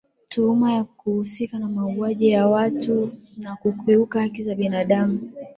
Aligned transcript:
tuhuma 0.29 0.73
ya 0.73 0.83
kuhusika 0.83 1.59
na 1.59 1.69
mauaji 1.69 2.29
ya 2.29 2.47
watu 2.47 3.11
na 3.37 3.55
kukiuka 3.55 4.21
haki 4.21 4.43
za 4.43 4.55
binadamu 4.55 5.31